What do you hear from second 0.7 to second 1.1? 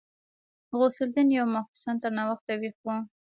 غوث